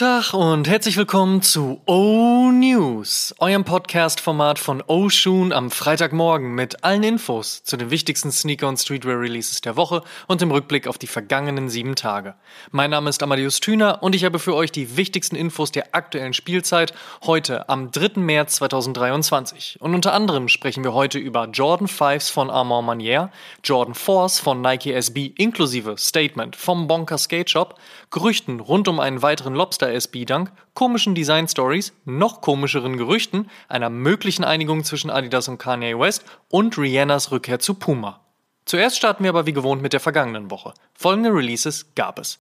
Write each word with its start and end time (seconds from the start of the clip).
Tag 0.00 0.32
und 0.32 0.66
herzlich 0.66 0.96
willkommen 0.96 1.42
zu 1.42 1.82
O 1.84 2.39
News, 2.60 3.34
eurem 3.38 3.64
Podcast-Format 3.64 4.58
von 4.58 4.82
O 4.86 5.08
Shoon 5.08 5.52
am 5.52 5.70
Freitagmorgen 5.70 6.54
mit 6.54 6.84
allen 6.84 7.02
Infos 7.02 7.64
zu 7.64 7.76
den 7.76 7.90
wichtigsten 7.90 8.30
Sneaker- 8.30 8.68
und 8.68 8.78
Streetwear-Releases 8.78 9.60
der 9.60 9.76
Woche 9.76 10.02
und 10.28 10.40
dem 10.40 10.50
Rückblick 10.50 10.86
auf 10.86 10.98
die 10.98 11.06
vergangenen 11.06 11.68
sieben 11.68 11.96
Tage. 11.96 12.36
Mein 12.70 12.90
Name 12.90 13.10
ist 13.10 13.22
Amadeus 13.22 13.60
Thüner 13.60 14.02
und 14.02 14.14
ich 14.14 14.24
habe 14.24 14.38
für 14.38 14.54
euch 14.54 14.70
die 14.70 14.96
wichtigsten 14.96 15.36
Infos 15.36 15.72
der 15.72 15.94
aktuellen 15.94 16.34
Spielzeit 16.34 16.94
heute 17.24 17.68
am 17.68 17.90
3. 17.90 18.20
März 18.20 18.56
2023. 18.56 19.78
Und 19.80 19.94
unter 19.94 20.12
anderem 20.12 20.48
sprechen 20.48 20.84
wir 20.84 20.94
heute 20.94 21.18
über 21.18 21.48
Jordan 21.48 21.88
5s 21.88 22.30
von 22.30 22.50
Armand 22.50 22.86
Manier, 22.86 23.30
Jordan 23.64 23.94
4s 23.94 24.40
von 24.40 24.60
Nike 24.60 24.92
SB 24.92 25.32
inklusive 25.36 25.96
Statement 25.98 26.56
vom 26.56 26.86
Bonker 26.86 27.18
Skate 27.18 27.50
Shop, 27.50 27.80
Gerüchten 28.10 28.60
rund 28.60 28.86
um 28.86 29.00
einen 29.00 29.22
weiteren 29.22 29.40
weiteren 29.40 29.54
Lobster-SB-Dank, 29.54 30.52
komischen 30.74 31.14
Design-Stories, 31.14 31.92
noch 32.04 32.40
komischeren 32.50 32.96
Gerüchten, 32.96 33.48
einer 33.68 33.90
möglichen 33.90 34.42
Einigung 34.42 34.82
zwischen 34.82 35.08
Adidas 35.08 35.46
und 35.46 35.58
Kanye 35.58 35.96
West 35.96 36.24
und 36.48 36.76
Rihannas 36.76 37.30
Rückkehr 37.30 37.60
zu 37.60 37.74
Puma. 37.74 38.22
Zuerst 38.64 38.96
starten 38.96 39.22
wir 39.22 39.30
aber 39.30 39.46
wie 39.46 39.52
gewohnt 39.52 39.82
mit 39.82 39.92
der 39.92 40.00
vergangenen 40.00 40.50
Woche. 40.50 40.74
Folgende 40.92 41.32
Releases 41.32 41.94
gab 41.94 42.18
es. 42.18 42.40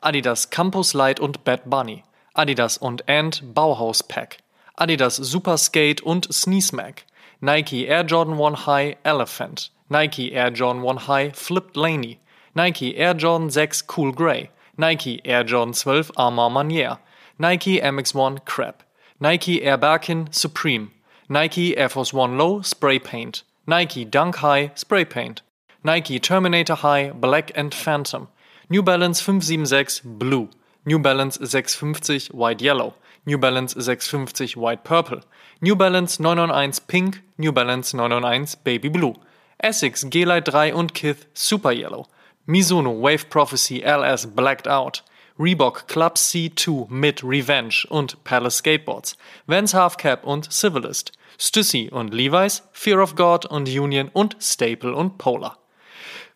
Adidas 0.00 0.50
Campus 0.50 0.94
Light 0.94 1.18
und 1.18 1.42
Bad 1.42 1.62
Bunny, 1.68 2.04
Adidas 2.34 2.78
und 2.78 3.08
Ant 3.08 3.52
Bauhaus 3.52 4.04
Pack, 4.04 4.36
Adidas 4.76 5.16
Super 5.16 5.58
Skate 5.58 6.02
und 6.02 6.32
Sneeze 6.32 6.76
Mac, 6.76 7.04
Nike 7.40 7.86
Air 7.86 8.04
Jordan 8.04 8.40
1 8.40 8.64
High 8.64 8.96
Elephant, 9.02 9.72
Nike 9.88 10.30
Air 10.30 10.52
Jordan 10.52 10.88
1 10.88 11.08
High 11.08 11.36
Flipped 11.36 11.76
Laney, 11.76 12.20
Nike 12.54 12.94
Air 12.96 13.14
Jordan 13.14 13.50
6 13.50 13.86
Cool 13.96 14.12
Grey, 14.12 14.50
Nike 14.76 15.20
Air 15.24 15.42
Jordan 15.42 15.74
12 15.74 16.12
Armand 16.14 16.54
Manier, 16.54 17.00
Nike 17.38 17.82
MX1 17.82 18.44
Crab, 18.44 18.84
Nike 19.20 19.64
Air 19.64 19.76
Birkin 19.76 20.28
Supreme, 20.30 20.92
Nike 21.28 21.76
Air 21.76 21.88
Force 21.88 22.12
One 22.12 22.38
Low 22.38 22.62
Spray 22.62 23.00
Paint, 23.00 23.42
Nike 23.66 24.04
Dunk 24.04 24.36
High 24.36 24.70
Spray 24.76 25.04
Paint, 25.04 25.42
Nike 25.82 26.20
Terminator 26.20 26.76
High 26.76 27.10
Black 27.10 27.50
and 27.56 27.74
Phantom, 27.74 28.28
New 28.70 28.80
Balance 28.80 29.20
576 29.20 30.00
Blue, 30.04 30.48
New 30.86 31.00
Balance 31.00 31.34
650 31.34 32.32
White 32.32 32.62
Yellow, 32.62 32.94
New 33.26 33.38
Balance 33.38 33.72
650 33.72 34.58
White 34.58 34.84
Purple, 34.84 35.22
New 35.60 35.74
Balance 35.74 36.20
991 36.20 36.86
Pink, 36.86 37.20
New 37.36 37.50
Balance 37.50 37.92
991 37.92 38.60
Baby 38.62 38.88
Blue, 38.88 39.16
Essex 39.58 40.04
G-Lite 40.04 40.48
3 40.48 40.70
und 40.70 40.94
Kith 40.94 41.26
Super 41.34 41.72
Yellow, 41.72 42.06
Mizuno 42.46 42.96
Wave 42.96 43.28
Prophecy 43.28 43.82
LS 43.82 44.26
Blacked 44.26 44.68
Out, 44.68 45.02
Reebok 45.38 45.86
Club 45.86 46.14
C2 46.14 46.86
mit 46.90 47.22
Revenge 47.22 47.84
und 47.88 48.22
Palace 48.24 48.58
Skateboards, 48.58 49.16
Vans 49.46 49.72
Half 49.74 49.96
Cap 49.96 50.24
und 50.24 50.52
Civilist, 50.52 51.12
Stussy 51.38 51.88
und 51.92 52.12
Levi's, 52.12 52.62
Fear 52.72 53.02
of 53.02 53.14
God 53.14 53.46
und 53.46 53.68
Union 53.68 54.10
und 54.12 54.36
Staple 54.40 54.94
und 54.94 55.18
Polar. 55.18 55.58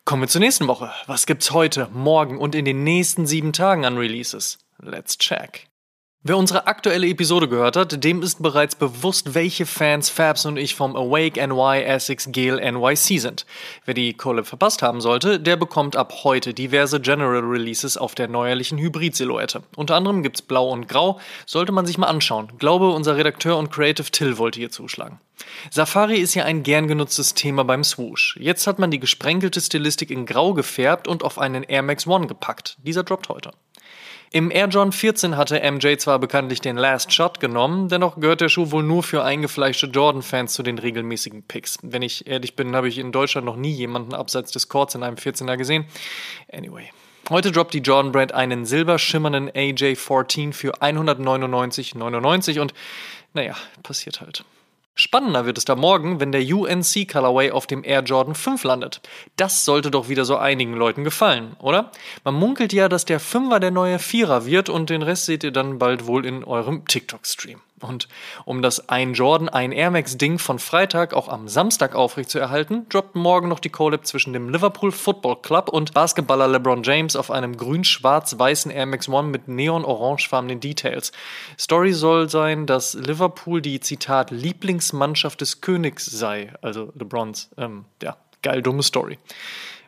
Kommen 0.05 0.23
wir 0.23 0.27
zur 0.27 0.41
nächsten 0.41 0.67
Woche. 0.67 0.91
Was 1.07 1.25
gibt's 1.25 1.51
heute, 1.51 1.89
morgen 1.93 2.37
und 2.37 2.55
in 2.55 2.65
den 2.65 2.83
nächsten 2.83 3.25
sieben 3.25 3.53
Tagen 3.53 3.85
an 3.85 3.97
Releases? 3.97 4.59
Let's 4.79 5.17
check. 5.17 5.72
Wer 6.25 6.37
unsere 6.37 6.67
aktuelle 6.67 7.09
Episode 7.09 7.49
gehört 7.49 7.75
hat, 7.75 8.01
dem 8.01 8.21
ist 8.21 8.41
bereits 8.41 8.75
bewusst, 8.75 9.35
welche 9.35 9.65
Fans 9.65 10.09
Fabs 10.09 10.45
und 10.45 10.55
ich 10.55 10.73
vom 10.73 10.95
Awake 10.95 11.45
NY 11.45 11.81
Essex 11.83 12.29
Gale 12.31 12.61
NYC 12.71 13.19
sind. 13.19 13.45
Wer 13.83 13.93
die 13.93 14.13
Collab 14.13 14.47
verpasst 14.47 14.81
haben 14.81 15.01
sollte, 15.01 15.37
der 15.37 15.57
bekommt 15.57 15.97
ab 15.97 16.23
heute 16.23 16.53
diverse 16.53 17.01
General 17.01 17.41
Releases 17.41 17.97
auf 17.97 18.15
der 18.15 18.29
neuerlichen 18.29 18.77
Hybrid-Silhouette. 18.77 19.63
Unter 19.75 19.95
anderem 19.95 20.23
gibt's 20.23 20.41
Blau 20.41 20.69
und 20.69 20.87
Grau, 20.87 21.19
sollte 21.45 21.73
man 21.73 21.85
sich 21.85 21.97
mal 21.97 22.07
anschauen. 22.07 22.53
Glaube, 22.57 22.91
unser 22.91 23.17
Redakteur 23.17 23.57
und 23.57 23.69
Creative 23.69 24.09
Till 24.09 24.37
wollte 24.37 24.61
hier 24.61 24.69
zuschlagen. 24.69 25.19
Safari 25.71 26.19
ist 26.19 26.35
ja 26.35 26.45
ein 26.45 26.63
gern 26.63 26.87
genutztes 26.87 27.33
Thema 27.33 27.65
beim 27.65 27.83
Swoosh. 27.83 28.37
Jetzt 28.39 28.65
hat 28.65 28.79
man 28.79 28.91
die 28.91 28.99
gesprenkelte 29.01 29.59
Stilistik 29.59 30.09
in 30.09 30.25
Grau 30.25 30.53
gefärbt 30.53 31.09
und 31.09 31.21
auf 31.21 31.37
einen 31.37 31.63
Air 31.63 31.81
Max 31.81 32.07
One 32.07 32.27
gepackt. 32.27 32.77
Dieser 32.81 33.03
droppt 33.03 33.27
heute. 33.27 33.51
Im 34.35 34.49
Air 34.49 34.67
John 34.67 34.91
14 34.91 35.37
hatte 35.37 35.61
MJ 35.71 35.97
zwar 35.97 36.17
bekanntlich 36.17 36.59
den 36.59 36.75
Last 36.75 37.13
Shot 37.13 37.39
genommen, 37.39 37.87
dennoch 37.87 38.19
gehört 38.19 38.41
der 38.41 38.49
Schuh 38.49 38.71
wohl 38.71 38.81
nur 38.81 39.03
für 39.03 39.23
eingefleischte 39.23 39.85
Jordan-Fans 39.85 40.53
zu 40.53 40.63
den 40.63 40.79
regelmäßigen 40.79 41.43
Picks. 41.43 41.77
Wenn 41.83 42.01
ich 42.01 42.25
ehrlich 42.25 42.55
bin, 42.55 42.75
habe 42.75 42.87
ich 42.87 42.97
in 42.97 43.11
Deutschland 43.11 43.45
noch 43.45 43.55
nie 43.55 43.73
jemanden 43.73 44.15
abseits 44.15 44.51
des 44.51 44.69
Courts 44.69 44.95
in 44.95 45.03
einem 45.03 45.17
14er 45.17 45.55
gesehen. 45.55 45.85
Anyway. 46.51 46.89
Heute 47.29 47.51
droppt 47.51 47.75
die 47.75 47.81
Jordan 47.81 48.11
Brand 48.11 48.31
einen 48.31 48.65
silberschimmernden 48.65 49.51
AJ14 49.51 50.51
für 50.51 50.81
199,99 50.81 52.59
und 52.59 52.73
naja, 53.35 53.55
passiert 53.83 54.19
halt. 54.19 54.43
Spannender 54.95 55.47
wird 55.47 55.57
es 55.57 55.65
da 55.65 55.75
morgen, 55.75 56.19
wenn 56.19 56.31
der 56.31 56.43
UNC 56.43 57.07
Colorway 57.11 57.49
auf 57.49 57.65
dem 57.65 57.83
Air 57.83 58.01
Jordan 58.01 58.35
5 58.35 58.63
landet. 58.63 59.01
Das 59.37 59.65
sollte 59.65 59.89
doch 59.89 60.07
wieder 60.07 60.23
so 60.23 60.37
einigen 60.37 60.73
Leuten 60.73 61.03
gefallen, 61.03 61.55
oder? 61.59 61.91
Man 62.23 62.35
munkelt 62.35 62.73
ja, 62.73 62.89
dass 62.89 63.05
der 63.05 63.19
5er 63.19 63.57
der 63.57 63.71
neue 63.71 63.97
4er 63.97 64.45
wird 64.45 64.69
und 64.69 64.91
den 64.91 65.01
Rest 65.01 65.25
seht 65.25 65.43
ihr 65.43 65.51
dann 65.51 65.79
bald 65.79 66.05
wohl 66.05 66.27
in 66.27 66.43
eurem 66.43 66.85
TikTok-Stream. 66.85 67.59
Und 67.83 68.07
um 68.45 68.61
das 68.61 68.89
ein 68.89 69.13
Jordan, 69.13 69.49
ein 69.49 69.71
Air 69.71 69.91
Max 69.91 70.17
Ding 70.17 70.39
von 70.39 70.59
Freitag 70.59 71.13
auch 71.13 71.27
am 71.27 71.47
Samstag 71.47 71.95
aufrechtzuerhalten, 71.95 72.87
droppt 72.89 73.15
morgen 73.15 73.49
noch 73.49 73.59
die 73.59 73.69
Collab 73.69 74.05
zwischen 74.05 74.33
dem 74.33 74.49
Liverpool 74.49 74.91
Football 74.91 75.41
Club 75.41 75.69
und 75.69 75.93
Basketballer 75.93 76.47
LeBron 76.47 76.83
James 76.83 77.15
auf 77.15 77.31
einem 77.31 77.57
grün-schwarz-weißen 77.57 78.71
Air 78.71 78.85
Max 78.85 79.07
One 79.09 79.27
mit 79.27 79.47
neon-orangefarbenen 79.47 80.59
Details. 80.59 81.11
Story 81.59 81.93
soll 81.93 82.29
sein, 82.29 82.65
dass 82.65 82.93
Liverpool 82.93 83.61
die 83.61 83.79
Zitat 83.79 84.31
Lieblingsmannschaft 84.31 85.41
des 85.41 85.61
Königs 85.61 86.05
sei, 86.05 86.53
also 86.61 86.91
LeBrons. 86.95 87.49
Ähm, 87.57 87.85
ja, 88.01 88.17
geil 88.41 88.61
dumme 88.61 88.83
Story. 88.83 89.17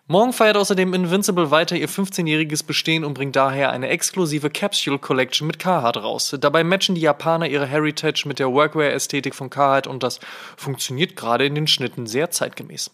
Morgen 0.07 0.33
feiert 0.33 0.55
außerdem 0.55 0.93
Invincible 0.93 1.49
weiter 1.49 1.75
ihr 1.75 1.89
15-jähriges 1.89 2.63
Bestehen 2.63 3.03
und 3.03 3.15
bringt 3.15 3.35
daher 3.35 3.71
eine 3.71 3.89
exklusive 3.89 4.51
Capsule 4.51 4.99
Collection 4.99 5.47
mit 5.47 5.57
Carhartt 5.57 5.97
raus. 5.97 6.35
Dabei 6.39 6.63
matchen 6.63 6.93
die 6.93 7.01
Japaner 7.01 7.47
ihre 7.47 7.65
Heritage 7.65 8.27
mit 8.27 8.37
der 8.37 8.53
Workwear-Ästhetik 8.53 9.33
von 9.33 9.49
Carhartt 9.49 9.87
und 9.87 10.03
das 10.03 10.19
funktioniert 10.57 11.15
gerade 11.15 11.47
in 11.47 11.55
den 11.55 11.65
Schnitten 11.65 12.05
sehr 12.05 12.29
zeitgemäß. 12.29 12.91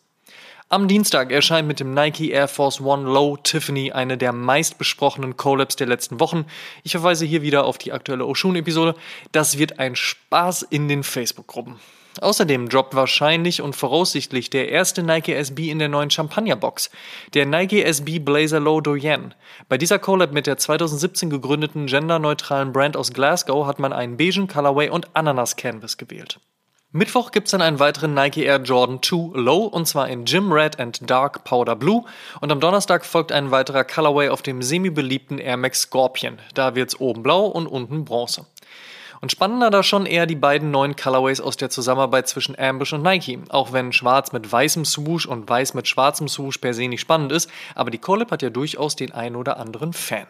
Am 0.70 0.88
Dienstag 0.88 1.34
erscheint 1.34 1.68
mit 1.68 1.82
dem 1.82 1.94
Nike 1.94 2.32
Air 2.32 2.48
Force 2.48 2.80
One 2.80 3.04
Low 3.04 3.36
Tiffany 3.36 3.92
eine 3.92 4.18
der 4.18 4.32
meistbesprochenen 4.32 5.36
Collabs 5.36 5.76
der 5.76 5.88
letzten 5.88 6.22
Wochen. 6.22 6.46
Ich 6.84 6.94
verweise 6.94 7.26
hier 7.26 7.42
wieder 7.42 7.66
auf 7.66 7.78
die 7.78 7.92
aktuelle 7.92 8.26
Oshun-Episode. 8.26 8.96
Das 9.34 9.58
wird 9.58 9.80
ein 9.80 9.98
Spaß 9.98 10.62
in 10.62 10.88
den 10.88 11.04
Facebook-Gruppen. 11.04 11.78
Außerdem 12.20 12.68
droppt 12.68 12.94
wahrscheinlich 12.94 13.62
und 13.62 13.76
voraussichtlich 13.76 14.50
der 14.50 14.70
erste 14.70 15.02
Nike 15.02 15.34
SB 15.34 15.70
in 15.70 15.80
der 15.80 15.88
neuen 15.88 16.10
Champagner-Box, 16.10 16.92
der 17.34 17.46
Nike 17.46 17.84
SB 17.84 18.20
Blazer 18.20 18.60
Low 18.60 18.82
Doyen. 18.82 19.34
Bei 19.70 19.78
dieser 19.78 19.98
Collab 19.98 20.34
mit 20.34 20.46
der 20.46 20.58
2017 20.58 21.30
gegründeten 21.30 21.88
genderneutralen 21.88 22.74
Brand 22.74 22.98
aus 22.98 23.14
Glasgow 23.14 23.66
hat 23.66 23.80
man 23.80 23.94
einen 23.94 24.18
beigen 24.18 24.48
Colorway 24.48 24.90
und 24.90 25.16
Ananas 25.16 25.56
Canvas 25.56 25.98
gewählt. 25.98 26.40
Mittwoch 26.94 27.32
gibt's 27.32 27.52
dann 27.52 27.62
einen 27.62 27.80
weiteren 27.80 28.14
Nike 28.14 28.44
Air 28.44 28.62
Jordan 28.64 29.02
2 29.02 29.40
Low 29.40 29.64
und 29.64 29.88
zwar 29.88 30.10
in 30.10 30.26
Gym 30.26 30.52
Red 30.52 30.78
and 30.78 31.10
Dark 31.10 31.46
Powder 31.46 31.78
Blue 31.78 32.04
und 32.42 32.52
am 32.52 32.60
Donnerstag 32.60 33.06
folgt 33.06 33.32
ein 33.32 33.50
weiterer 33.50 33.86
Colorway 33.86 34.28
auf 34.28 34.42
dem 34.42 34.62
semi-beliebten 34.62 35.38
Air 35.38 35.56
Max 35.56 35.84
Scorpion. 35.84 36.40
Da 36.54 36.76
wird's 36.76 37.00
oben 37.00 37.24
blau 37.24 37.46
und 37.46 37.68
unten 37.68 38.04
bronze. 38.04 38.46
Und 39.22 39.32
spannender 39.32 39.70
da 39.70 39.84
schon 39.84 40.08
eher 40.08 40.26
die 40.26 40.36
beiden 40.36 40.72
neuen 40.72 40.96
Colorways 40.96 41.40
aus 41.40 41.56
der 41.56 41.70
Zusammenarbeit 41.70 42.28
zwischen 42.28 42.58
Ambush 42.58 42.94
und 42.94 43.04
Nike. 43.04 43.40
Auch 43.50 43.72
wenn 43.72 43.94
schwarz 43.94 44.32
mit 44.32 44.52
weißem 44.52 44.84
Swoosh 44.84 45.28
und 45.28 45.48
weiß 45.48 45.76
mit 45.76 45.88
schwarzem 45.88 46.28
Swoosh 46.28 46.58
per 46.58 46.74
se 46.74 46.88
nicht 46.88 47.02
spannend 47.02 47.32
ist, 47.32 47.50
aber 47.76 47.92
die 47.92 48.00
Collab 48.00 48.32
hat 48.32 48.42
ja 48.42 48.50
durchaus 48.50 48.96
den 48.96 49.12
einen 49.12 49.36
oder 49.36 49.58
anderen 49.58 49.94
Fan. 49.94 50.26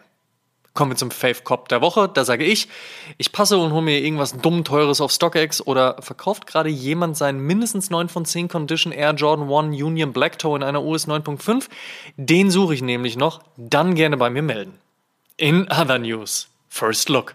Kommen 0.74 0.92
wir 0.92 0.96
zum 0.96 1.10
Fave 1.10 1.42
Cop 1.42 1.68
der 1.68 1.82
Woche. 1.82 2.08
Da 2.12 2.24
sage 2.24 2.44
ich, 2.44 2.68
ich 3.18 3.32
passe 3.32 3.58
und 3.58 3.72
hole 3.72 3.82
mir 3.82 4.00
irgendwas 4.00 4.36
dumm 4.38 4.64
teures 4.64 5.02
auf 5.02 5.12
StockX 5.12 5.66
oder 5.66 6.00
verkauft 6.00 6.46
gerade 6.46 6.70
jemand 6.70 7.16
seinen 7.16 7.40
mindestens 7.40 7.90
9 7.90 8.08
von 8.08 8.24
10 8.24 8.48
Condition 8.48 8.92
Air 8.92 9.12
Jordan 9.12 9.52
1 9.52 9.82
Union 9.82 10.12
Black 10.12 10.38
Toe 10.38 10.56
in 10.56 10.62
einer 10.62 10.82
US 10.82 11.06
9.5. 11.06 11.68
Den 12.16 12.50
suche 12.50 12.74
ich 12.74 12.82
nämlich 12.82 13.16
noch. 13.16 13.42
Dann 13.56 13.94
gerne 13.94 14.16
bei 14.16 14.30
mir 14.30 14.42
melden. 14.42 14.78
In 15.36 15.70
other 15.70 15.98
news. 15.98 16.48
First 16.68 17.10
Look. 17.10 17.34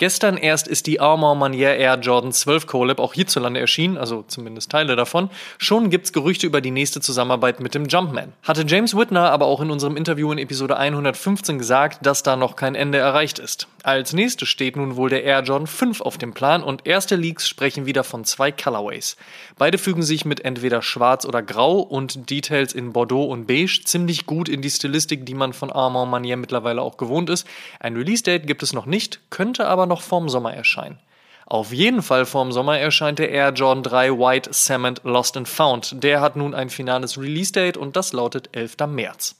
Gestern 0.00 0.38
erst 0.38 0.66
ist 0.66 0.86
die 0.86 0.98
Armor 0.98 1.34
Manier 1.34 1.76
Air 1.76 1.98
Jordan 2.00 2.32
12 2.32 2.66
Collab 2.66 3.00
auch 3.00 3.12
hierzulande 3.12 3.60
erschienen, 3.60 3.98
also 3.98 4.24
zumindest 4.26 4.70
Teile 4.70 4.96
davon. 4.96 5.28
Schon 5.58 5.90
gibt's 5.90 6.14
Gerüchte 6.14 6.46
über 6.46 6.62
die 6.62 6.70
nächste 6.70 7.02
Zusammenarbeit 7.02 7.60
mit 7.60 7.74
dem 7.74 7.84
Jumpman. 7.84 8.32
Hatte 8.42 8.64
James 8.66 8.96
Whitner 8.96 9.30
aber 9.30 9.44
auch 9.44 9.60
in 9.60 9.70
unserem 9.70 9.98
Interview 9.98 10.32
in 10.32 10.38
Episode 10.38 10.78
115 10.78 11.58
gesagt, 11.58 12.06
dass 12.06 12.22
da 12.22 12.36
noch 12.36 12.56
kein 12.56 12.76
Ende 12.76 12.96
erreicht 12.96 13.38
ist. 13.38 13.68
Als 13.82 14.14
nächstes 14.14 14.48
steht 14.48 14.76
nun 14.76 14.96
wohl 14.96 15.10
der 15.10 15.22
Air 15.22 15.42
Jordan 15.42 15.66
5 15.66 16.00
auf 16.00 16.16
dem 16.16 16.32
Plan 16.32 16.62
und 16.62 16.86
erste 16.86 17.16
Leaks 17.16 17.46
sprechen 17.46 17.84
wieder 17.84 18.02
von 18.02 18.24
zwei 18.24 18.52
Colorways. 18.52 19.18
Beide 19.58 19.76
fügen 19.76 20.02
sich 20.02 20.24
mit 20.24 20.46
entweder 20.46 20.80
schwarz 20.80 21.26
oder 21.26 21.42
grau 21.42 21.80
und 21.80 22.30
Details 22.30 22.72
in 22.72 22.94
Bordeaux 22.94 23.24
und 23.24 23.46
beige 23.46 23.82
ziemlich 23.84 24.24
gut 24.24 24.48
in 24.48 24.62
die 24.62 24.70
Stilistik, 24.70 25.26
die 25.26 25.34
man 25.34 25.52
von 25.52 25.70
Armor 25.70 26.06
Manier 26.06 26.38
mittlerweile 26.38 26.80
auch 26.80 26.96
gewohnt 26.96 27.28
ist. 27.28 27.46
Ein 27.80 27.96
Release-Date 27.96 28.46
gibt 28.46 28.62
es 28.62 28.72
noch 28.72 28.86
nicht, 28.86 29.20
könnte 29.28 29.66
aber 29.66 29.89
noch 29.90 30.00
vorm 30.00 30.30
Sommer 30.30 30.54
erscheinen. 30.54 30.98
Auf 31.44 31.72
jeden 31.72 32.00
Fall 32.00 32.26
vorm 32.26 32.52
Sommer 32.52 32.78
erscheint 32.78 33.18
der 33.18 33.30
Air 33.30 33.50
Jordan 33.50 33.82
3 33.82 34.12
White 34.12 34.52
Cement 34.52 35.00
Lost 35.02 35.36
and 35.36 35.48
Found. 35.48 36.02
Der 36.02 36.20
hat 36.20 36.36
nun 36.36 36.54
ein 36.54 36.70
finales 36.70 37.18
Release-Date 37.18 37.76
und 37.76 37.96
das 37.96 38.12
lautet 38.12 38.50
11. 38.52 38.76
März. 38.86 39.34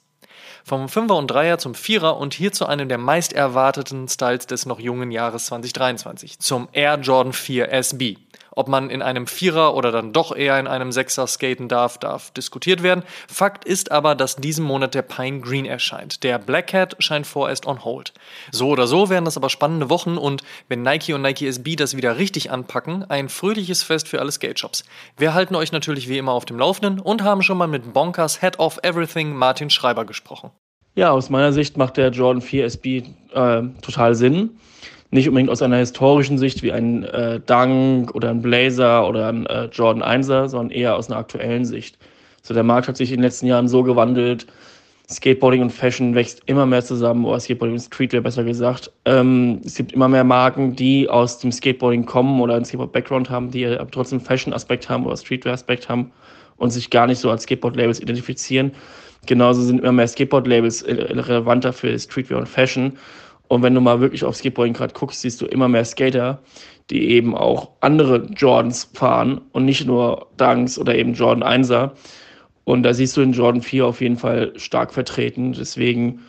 Vom 0.65 0.87
5er 0.87 1.13
und 1.13 1.31
3er 1.31 1.59
zum 1.59 1.73
4er 1.73 2.11
und 2.11 2.35
hier 2.35 2.53
zu 2.53 2.67
einem 2.67 2.89
der 2.89 2.99
meist 2.99 3.33
erwarteten 3.33 4.09
Styles 4.09 4.47
des 4.47 4.67
noch 4.67 4.81
jungen 4.81 5.11
Jahres 5.11 5.47
2023, 5.47 6.39
zum 6.41 6.69
Air 6.73 6.99
Jordan 7.01 7.33
4 7.33 7.73
SB. 7.73 8.17
Ob 8.61 8.69
man 8.69 8.91
in 8.91 9.01
einem 9.01 9.27
Vierer 9.27 9.75
oder 9.75 9.91
dann 9.91 10.13
doch 10.13 10.37
eher 10.37 10.61
in 10.61 10.67
einem 10.67 10.93
Sechser 10.93 11.27
skaten 11.27 11.67
darf, 11.67 11.97
darf 11.97 12.31
diskutiert 12.33 12.83
werden. 12.83 13.05
Fakt 13.27 13.65
ist 13.65 13.91
aber, 13.91 14.15
dass 14.15 14.37
diesen 14.37 14.67
Monat 14.67 14.95
der 14.95 15.01
Pine 15.01 15.41
Green 15.41 15.65
erscheint. 15.65 16.23
Der 16.25 16.39
Black 16.39 16.75
Hat 16.75 16.95
scheint 16.99 17.27
vorerst 17.27 17.65
on 17.65 17.87
hold. 17.87 18.13
So 18.53 18.69
oder 18.69 18.87
so 18.87 19.09
werden 19.09 19.25
das 19.25 19.39
aber 19.39 19.49
spannende 19.49 19.89
Wochen 19.89 20.19
und 20.19 20.43
wenn 20.69 20.83
Nike 20.83 21.15
und 21.15 21.23
Nike 21.23 21.47
SB 21.47 21.75
das 21.75 21.97
wieder 21.97 22.19
richtig 22.19 22.51
anpacken, 22.51 23.03
ein 23.09 23.31
fröhliches 23.31 23.83
Fest 23.83 24.09
für 24.09 24.21
alle 24.21 24.31
Skate 24.31 24.59
Shops. 24.59 24.85
Wir 25.17 25.33
halten 25.33 25.55
euch 25.55 25.73
natürlich 25.73 26.11
wie 26.11 26.19
immer 26.19 26.33
auf 26.33 26.45
dem 26.45 26.59
Laufenden 26.59 27.01
und 27.01 27.23
haben 27.23 27.41
schon 27.41 27.57
mal 27.57 27.67
mit 27.67 27.95
Bonkers 27.95 28.43
Head 28.43 28.59
of 28.59 28.79
Everything 28.83 29.35
Martin 29.35 29.71
Schreiber 29.71 30.05
gesprochen. 30.05 30.51
Ja, 30.95 31.13
aus 31.13 31.31
meiner 31.31 31.55
Sicht 31.55 31.79
macht 31.79 31.97
der 31.97 32.11
Jordan 32.11 32.43
4 32.43 32.67
SB 32.67 33.05
äh, 33.33 33.63
total 33.81 34.15
Sinn 34.15 34.59
nicht 35.11 35.29
unbedingt 35.29 35.51
aus 35.51 35.63
einer 35.63 35.77
historischen 35.77 36.39
Sicht 36.39 36.63
wie 36.63 36.73
ein 36.73 37.05
äh, 37.05 37.41
Dunk 37.41 38.15
oder 38.15 38.31
ein 38.31 38.43
Blazer 38.43 39.09
oder 39.09 39.29
ein 39.29 39.47
äh, 39.47 39.65
Jordan 39.67 40.03
1er, 40.03 40.49
sondern 40.49 40.71
eher 40.71 40.97
aus 40.97 41.11
einer 41.11 41.19
aktuellen 41.19 41.65
Sicht. 41.65 41.99
So, 42.43 42.55
der 42.55 42.63
Markt 42.63 42.89
hat 42.89 42.97
sich 42.97 43.11
in 43.11 43.19
den 43.19 43.25
letzten 43.25 43.47
Jahren 43.47 43.69
so 43.69 43.83
gewandelt. 43.83 44.47
Skateboarding 45.11 45.63
und 45.63 45.71
Fashion 45.71 46.15
wächst 46.15 46.43
immer 46.47 46.67
mehr 46.67 46.85
zusammen, 46.85 47.25
oder 47.25 47.41
Skateboarding 47.41 47.75
und 47.77 47.83
Streetwear 47.83 48.23
besser 48.23 48.45
gesagt. 48.45 48.93
Ähm, 49.05 49.61
es 49.65 49.75
gibt 49.75 49.93
immer 49.93 50.09
mehr 50.09 50.23
Marken, 50.23 50.77
die 50.77 51.09
aus 51.09 51.39
dem 51.39 51.51
Skateboarding 51.51 52.07
kommen 52.07 52.41
oder 52.41 52.55
einen 52.55 52.65
Skateboard-Background 52.65 53.29
haben, 53.29 53.51
die 53.51 53.67
aber 53.67 53.91
trotzdem 53.91 54.21
Fashion-Aspekt 54.21 54.89
haben 54.89 55.05
oder 55.07 55.17
Streetwear-Aspekt 55.17 55.89
haben 55.89 56.13
und 56.59 56.71
sich 56.71 56.91
gar 56.91 57.09
nicht 57.09 57.19
so 57.19 57.29
als 57.29 57.43
Skateboard-Labels 57.43 58.01
identifizieren. 58.01 58.71
Genauso 59.27 59.63
sind 59.63 59.81
immer 59.81 59.93
mehr 59.93 60.07
Skateboard-Labels 60.07 60.87
relevanter 60.87 61.73
für 61.73 61.99
Streetwear 61.99 62.39
und 62.39 62.49
Fashion. 62.49 62.93
Und 63.51 63.65
wenn 63.65 63.75
du 63.75 63.81
mal 63.81 64.01
wirklich 64.01 64.23
auf 64.23 64.37
Skateboarding 64.37 64.75
gerade 64.75 64.95
guckst, 64.95 65.23
siehst 65.23 65.41
du 65.41 65.47
immer 65.47 65.67
mehr 65.67 65.85
Skater, 65.85 66.39
die 66.89 67.11
eben 67.11 67.37
auch 67.37 67.71
andere 67.81 68.29
Jordans 68.37 68.89
fahren 68.95 69.41
und 69.51 69.65
nicht 69.65 69.89
nur 69.89 70.29
Dunks 70.37 70.79
oder 70.79 70.95
eben 70.95 71.15
Jordan 71.15 71.65
1er. 71.65 71.91
Und 72.63 72.85
da 72.85 72.95
siehst 72.95 73.17
du 73.17 73.23
den 73.23 73.33
Jordan 73.33 73.61
4 73.61 73.87
auf 73.87 74.01
jeden 74.01 74.19
Fall 74.19 74.53
stark 74.55 74.95
vertreten. 74.95 75.53
Deswegen 75.53 76.21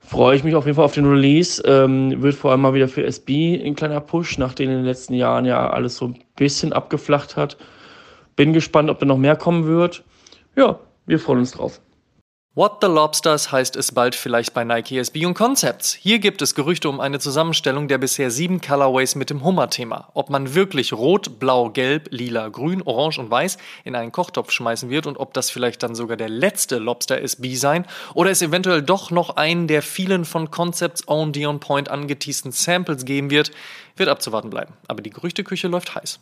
freue 0.00 0.36
ich 0.36 0.44
mich 0.44 0.54
auf 0.54 0.66
jeden 0.66 0.76
Fall 0.76 0.84
auf 0.84 0.92
den 0.92 1.06
Release. 1.06 1.62
Ähm, 1.64 2.20
wird 2.20 2.34
vor 2.34 2.50
allem 2.50 2.60
mal 2.60 2.74
wieder 2.74 2.88
für 2.88 3.04
SB 3.04 3.58
ein 3.64 3.74
kleiner 3.74 4.02
Push, 4.02 4.36
nachdem 4.36 4.68
in 4.68 4.76
den 4.76 4.84
letzten 4.84 5.14
Jahren 5.14 5.46
ja 5.46 5.70
alles 5.70 5.96
so 5.96 6.08
ein 6.08 6.18
bisschen 6.36 6.74
abgeflacht 6.74 7.38
hat. 7.38 7.56
Bin 8.36 8.52
gespannt, 8.52 8.90
ob 8.90 8.98
da 8.98 9.06
noch 9.06 9.16
mehr 9.16 9.36
kommen 9.36 9.64
wird. 9.64 10.04
Ja, 10.56 10.78
wir 11.06 11.18
freuen 11.18 11.38
uns 11.38 11.52
drauf. 11.52 11.80
What 12.58 12.78
the 12.80 12.86
Lobsters 12.86 13.52
heißt 13.52 13.76
es 13.76 13.92
bald 13.92 14.14
vielleicht 14.14 14.54
bei 14.54 14.64
Nike 14.64 14.96
SB 14.96 15.26
und 15.26 15.34
Concepts. 15.34 15.92
Hier 15.92 16.18
gibt 16.18 16.40
es 16.40 16.54
Gerüchte 16.54 16.88
um 16.88 17.00
eine 17.00 17.18
Zusammenstellung 17.18 17.86
der 17.86 17.98
bisher 17.98 18.30
sieben 18.30 18.62
Colorways 18.62 19.14
mit 19.14 19.28
dem 19.28 19.44
Hummer-Thema. 19.44 20.08
Ob 20.14 20.30
man 20.30 20.54
wirklich 20.54 20.94
rot, 20.94 21.38
blau, 21.38 21.68
gelb, 21.68 22.08
lila, 22.12 22.48
grün, 22.48 22.80
orange 22.80 23.18
und 23.18 23.30
weiß 23.30 23.58
in 23.84 23.94
einen 23.94 24.10
Kochtopf 24.10 24.52
schmeißen 24.52 24.88
wird 24.88 25.06
und 25.06 25.18
ob 25.18 25.34
das 25.34 25.50
vielleicht 25.50 25.82
dann 25.82 25.94
sogar 25.94 26.16
der 26.16 26.30
letzte 26.30 26.78
Lobster 26.78 27.20
SB 27.20 27.56
sein 27.56 27.84
oder 28.14 28.30
es 28.30 28.40
eventuell 28.40 28.80
doch 28.80 29.10
noch 29.10 29.36
einen 29.36 29.68
der 29.68 29.82
vielen 29.82 30.24
von 30.24 30.50
Concepts 30.50 31.06
Own 31.08 31.34
Dion 31.34 31.60
Point 31.60 31.90
angeteasten 31.90 32.52
Samples 32.52 33.04
geben 33.04 33.28
wird, 33.28 33.50
wird 33.96 34.08
abzuwarten 34.08 34.48
bleiben. 34.48 34.72
Aber 34.88 35.02
die 35.02 35.10
Gerüchteküche 35.10 35.68
läuft 35.68 35.94
heiß. 35.94 36.20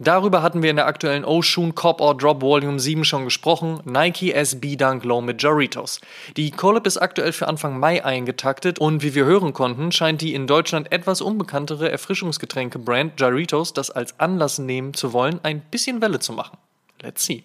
Darüber 0.00 0.42
hatten 0.42 0.62
wir 0.62 0.70
in 0.70 0.76
der 0.76 0.86
aktuellen 0.86 1.24
Oshun 1.24 1.74
Cop 1.74 2.00
or 2.00 2.16
Drop 2.16 2.40
Volume 2.40 2.78
7 2.78 3.04
schon 3.04 3.24
gesprochen. 3.24 3.80
Nike 3.84 4.32
SB 4.32 4.76
Dunk 4.76 5.04
Low 5.04 5.20
mit 5.20 5.42
Doritos. 5.42 6.00
Die 6.36 6.52
Collab 6.52 6.86
ist 6.86 6.98
aktuell 6.98 7.32
für 7.32 7.48
Anfang 7.48 7.80
Mai 7.80 8.04
eingetaktet 8.04 8.78
und 8.78 9.02
wie 9.02 9.16
wir 9.16 9.24
hören 9.24 9.52
konnten, 9.52 9.90
scheint 9.90 10.20
die 10.20 10.34
in 10.34 10.46
Deutschland 10.46 10.92
etwas 10.92 11.20
unbekanntere 11.20 11.90
Erfrischungsgetränke-Brand 11.90 13.20
Doritos 13.20 13.72
das 13.72 13.90
als 13.90 14.20
Anlass 14.20 14.60
nehmen 14.60 14.94
zu 14.94 15.12
wollen, 15.12 15.40
ein 15.42 15.60
bisschen 15.62 16.00
Welle 16.00 16.20
zu 16.20 16.32
machen. 16.32 16.58
Let's 17.02 17.24
see. 17.24 17.42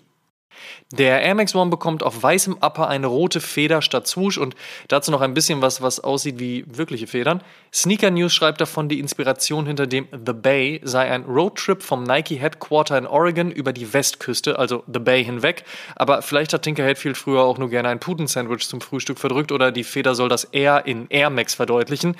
Der 0.92 1.22
Air 1.22 1.36
Max 1.36 1.56
One 1.56 1.72
bekommt 1.72 2.04
auf 2.04 2.22
weißem 2.22 2.58
Upper 2.62 2.88
eine 2.88 3.08
rote 3.08 3.42
Feder 3.42 3.82
statt 3.82 4.08
Swoosh 4.08 4.38
und 4.38 4.56
dazu 4.88 5.12
noch 5.12 5.22
ein 5.22 5.34
bisschen 5.34 5.62
was, 5.62 5.82
was 5.82 6.00
aussieht 6.00 6.40
wie 6.40 6.66
wirkliche 6.68 7.08
Federn. 7.08 7.42
Sneaker 7.74 8.12
News 8.12 8.34
schreibt 8.34 8.62
davon, 8.62 8.90
die 8.90 9.00
Inspiration 9.00 9.66
hinter 9.66 9.88
dem 9.88 10.08
The 10.12 10.34
Bay 10.34 10.82
sei 10.84 11.10
ein 11.10 11.24
Roadtrip 11.24 11.82
vom 11.82 12.04
Nike 12.04 12.36
Headquarter 12.36 12.98
in 12.98 13.08
Oregon 13.08 13.50
über 13.50 13.74
die 13.74 13.92
Westküste, 13.92 14.60
also 14.60 14.84
The 14.92 15.00
Bay 15.00 15.24
hinweg. 15.24 15.64
Aber 15.96 16.22
vielleicht 16.22 16.54
hat 16.54 16.62
Tinker 16.62 16.86
Hatfield 16.86 17.18
früher 17.18 17.42
auch 17.42 17.58
nur 17.58 17.70
gerne 17.70 17.90
ein 17.90 18.00
Puten-Sandwich 18.00 18.68
zum 18.68 18.80
Frühstück 18.80 19.18
verdrückt 19.18 19.52
oder 19.52 19.72
die 19.72 19.84
Feder 19.84 20.14
soll 20.14 20.30
das 20.30 20.44
Air 20.46 20.86
in 20.86 21.08
Air 21.10 21.32
Max 21.32 21.56
verdeutlichen. 21.56 22.16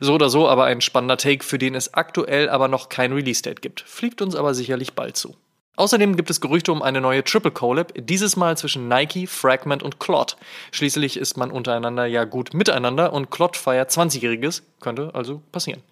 So 0.00 0.14
oder 0.14 0.30
so 0.30 0.48
aber 0.48 0.64
ein 0.64 0.80
spannender 0.80 1.16
Take, 1.16 1.44
für 1.44 1.58
den 1.58 1.74
es 1.76 1.94
aktuell 1.94 2.48
aber 2.48 2.66
noch 2.66 2.88
kein 2.88 3.12
Release-Date 3.12 3.62
gibt. 3.62 3.82
Fliegt 3.82 4.20
uns 4.20 4.34
aber 4.34 4.54
sicherlich 4.54 4.94
bald 4.94 5.16
zu. 5.16 5.36
Außerdem 5.76 6.16
gibt 6.16 6.30
es 6.30 6.40
Gerüchte 6.40 6.72
um 6.72 6.82
eine 6.82 7.02
neue 7.02 7.22
Triple 7.22 7.50
Collab, 7.50 7.92
dieses 7.94 8.34
Mal 8.36 8.56
zwischen 8.56 8.88
Nike, 8.88 9.26
Fragment 9.26 9.82
und 9.82 10.00
Clot. 10.00 10.36
Schließlich 10.72 11.18
ist 11.18 11.36
man 11.36 11.50
untereinander 11.50 12.06
ja 12.06 12.24
gut 12.24 12.54
miteinander 12.54 13.12
und 13.12 13.30
Clot 13.30 13.56
feiert 13.58 13.90
20-Jähriges, 13.90 14.62
könnte 14.80 15.10
also 15.14 15.42
passieren. 15.52 15.82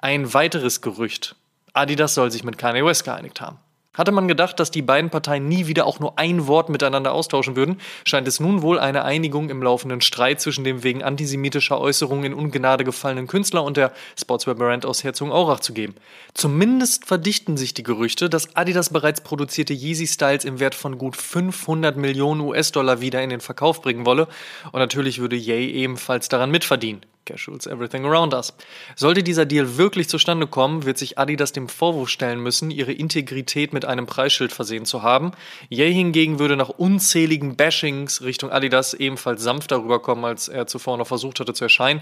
Ein 0.00 0.34
weiteres 0.34 0.80
Gerücht. 0.80 1.36
Adidas 1.72 2.14
soll 2.14 2.32
sich 2.32 2.42
mit 2.42 2.58
Kanye 2.58 2.84
West 2.84 3.04
geeinigt 3.04 3.40
haben. 3.40 3.58
Hatte 3.92 4.12
man 4.12 4.28
gedacht, 4.28 4.60
dass 4.60 4.70
die 4.70 4.82
beiden 4.82 5.10
Parteien 5.10 5.48
nie 5.48 5.66
wieder 5.66 5.84
auch 5.84 5.98
nur 5.98 6.16
ein 6.16 6.46
Wort 6.46 6.68
miteinander 6.68 7.12
austauschen 7.12 7.56
würden, 7.56 7.80
scheint 8.04 8.28
es 8.28 8.38
nun 8.38 8.62
wohl 8.62 8.78
eine 8.78 9.02
Einigung 9.04 9.50
im 9.50 9.64
laufenden 9.64 10.00
Streit 10.00 10.40
zwischen 10.40 10.62
dem 10.62 10.84
wegen 10.84 11.02
antisemitischer 11.02 11.80
Äußerungen 11.80 12.26
in 12.26 12.34
Ungnade 12.34 12.84
gefallenen 12.84 13.26
Künstler 13.26 13.64
und 13.64 13.76
der 13.76 13.92
Sportswear-Brand 14.16 14.86
aus 14.86 15.02
Herzogenaurach 15.02 15.58
zu 15.58 15.72
geben. 15.72 15.96
Zumindest 16.34 17.06
verdichten 17.06 17.56
sich 17.56 17.74
die 17.74 17.82
Gerüchte, 17.82 18.30
dass 18.30 18.54
Adidas 18.54 18.90
bereits 18.90 19.22
produzierte 19.22 19.74
Yeezy-Styles 19.74 20.44
im 20.44 20.60
Wert 20.60 20.76
von 20.76 20.96
gut 20.96 21.16
500 21.16 21.96
Millionen 21.96 22.42
US-Dollar 22.42 23.00
wieder 23.00 23.20
in 23.24 23.30
den 23.30 23.40
Verkauf 23.40 23.82
bringen 23.82 24.06
wolle 24.06 24.28
und 24.70 24.78
natürlich 24.78 25.18
würde 25.18 25.34
Ye 25.34 25.68
ebenfalls 25.72 26.28
daran 26.28 26.52
mitverdienen. 26.52 27.09
Casuals 27.24 27.66
Everything 27.66 28.04
Around 28.04 28.34
Us. 28.34 28.54
Sollte 28.96 29.22
dieser 29.22 29.46
Deal 29.46 29.76
wirklich 29.76 30.08
zustande 30.08 30.46
kommen, 30.46 30.84
wird 30.84 30.98
sich 30.98 31.18
Adidas 31.18 31.52
dem 31.52 31.68
Vorwurf 31.68 32.08
stellen 32.08 32.40
müssen, 32.40 32.70
ihre 32.70 32.92
Integrität 32.92 33.72
mit 33.72 33.84
einem 33.84 34.06
Preisschild 34.06 34.52
versehen 34.52 34.84
zu 34.84 35.02
haben. 35.02 35.32
Ye 35.68 35.90
hingegen 35.92 36.38
würde 36.38 36.56
nach 36.56 36.70
unzähligen 36.70 37.56
Bashings 37.56 38.22
Richtung 38.22 38.50
Adidas 38.50 38.94
ebenfalls 38.94 39.42
sanft 39.42 39.70
darüber 39.70 40.00
kommen, 40.00 40.24
als 40.24 40.48
er 40.48 40.66
zuvor 40.66 40.96
noch 40.96 41.06
versucht 41.06 41.40
hatte 41.40 41.54
zu 41.54 41.64
erscheinen. 41.64 42.00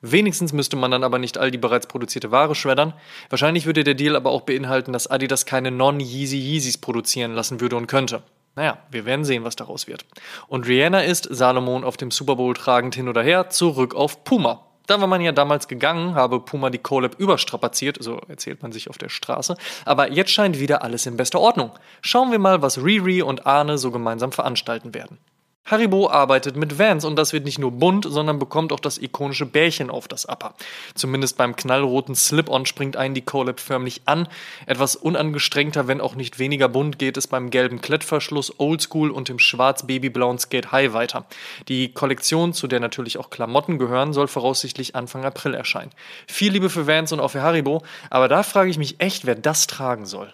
Wenigstens 0.00 0.52
müsste 0.52 0.76
man 0.76 0.90
dann 0.90 1.04
aber 1.04 1.18
nicht 1.18 1.38
all 1.38 1.50
die 1.50 1.58
bereits 1.58 1.86
produzierte 1.86 2.30
Ware 2.30 2.54
schreddern. 2.54 2.92
Wahrscheinlich 3.30 3.66
würde 3.66 3.84
der 3.84 3.94
Deal 3.94 4.16
aber 4.16 4.30
auch 4.30 4.42
beinhalten, 4.42 4.92
dass 4.92 5.06
Adidas 5.06 5.46
keine 5.46 5.70
Non-Yeezy 5.70 6.36
Yeezys 6.36 6.78
produzieren 6.78 7.32
lassen 7.32 7.60
würde 7.60 7.76
und 7.76 7.86
könnte. 7.86 8.22
Naja, 8.56 8.78
wir 8.90 9.04
werden 9.04 9.24
sehen, 9.24 9.44
was 9.44 9.56
daraus 9.56 9.86
wird. 9.86 10.04
Und 10.46 10.66
Rihanna 10.66 11.00
ist, 11.00 11.28
Salomon 11.30 11.84
auf 11.84 11.96
dem 11.96 12.10
Super 12.10 12.36
Bowl 12.36 12.54
tragend 12.54 12.94
hin 12.94 13.08
oder 13.08 13.22
her, 13.22 13.50
zurück 13.50 13.94
auf 13.94 14.24
Puma. 14.24 14.60
Da 14.86 15.00
war 15.00 15.06
man 15.06 15.22
ja 15.22 15.32
damals 15.32 15.66
gegangen, 15.66 16.14
habe 16.14 16.40
Puma 16.40 16.68
die 16.68 16.78
Collab 16.78 17.18
überstrapaziert, 17.18 17.96
so 18.00 18.20
erzählt 18.28 18.62
man 18.62 18.70
sich 18.70 18.90
auf 18.90 18.98
der 18.98 19.08
Straße. 19.08 19.56
Aber 19.86 20.12
jetzt 20.12 20.30
scheint 20.30 20.60
wieder 20.60 20.82
alles 20.82 21.06
in 21.06 21.16
bester 21.16 21.40
Ordnung. 21.40 21.72
Schauen 22.02 22.30
wir 22.30 22.38
mal, 22.38 22.60
was 22.60 22.82
Riri 22.82 23.22
und 23.22 23.46
Arne 23.46 23.78
so 23.78 23.90
gemeinsam 23.90 24.30
veranstalten 24.30 24.92
werden. 24.92 25.18
Haribo 25.66 26.10
arbeitet 26.10 26.56
mit 26.56 26.78
Vans 26.78 27.06
und 27.06 27.16
das 27.16 27.32
wird 27.32 27.46
nicht 27.46 27.58
nur 27.58 27.72
bunt, 27.72 28.04
sondern 28.06 28.38
bekommt 28.38 28.70
auch 28.70 28.80
das 28.80 28.98
ikonische 28.98 29.46
Bärchen 29.46 29.88
auf 29.88 30.08
das 30.08 30.26
Upper. 30.26 30.54
Zumindest 30.94 31.38
beim 31.38 31.56
knallroten 31.56 32.14
Slip-On 32.14 32.66
springt 32.66 32.98
einen 32.98 33.14
die 33.14 33.22
Colab 33.22 33.60
förmlich 33.60 34.02
an. 34.04 34.28
Etwas 34.66 34.94
unangestrengter, 34.94 35.88
wenn 35.88 36.02
auch 36.02 36.16
nicht 36.16 36.38
weniger 36.38 36.68
bunt, 36.68 36.98
geht 36.98 37.16
es 37.16 37.28
beim 37.28 37.48
gelben 37.48 37.80
Klettverschluss 37.80 38.60
Oldschool 38.60 39.10
und 39.10 39.30
dem 39.30 39.38
schwarz-babyblauen 39.38 40.38
Skate 40.38 40.70
High 40.70 40.92
weiter. 40.92 41.24
Die 41.68 41.94
Kollektion, 41.94 42.52
zu 42.52 42.66
der 42.66 42.80
natürlich 42.80 43.16
auch 43.16 43.30
Klamotten 43.30 43.78
gehören, 43.78 44.12
soll 44.12 44.28
voraussichtlich 44.28 44.94
Anfang 44.94 45.24
April 45.24 45.54
erscheinen. 45.54 45.92
Viel 46.26 46.52
Liebe 46.52 46.68
für 46.68 46.86
Vans 46.86 47.10
und 47.10 47.20
auch 47.20 47.30
für 47.30 47.40
Haribo, 47.40 47.82
aber 48.10 48.28
da 48.28 48.42
frage 48.42 48.68
ich 48.68 48.76
mich 48.76 49.00
echt, 49.00 49.24
wer 49.24 49.34
das 49.34 49.66
tragen 49.66 50.04
soll. 50.04 50.30